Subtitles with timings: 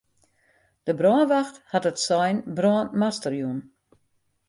[0.87, 3.59] De brânwacht hat it sein brân master jûn.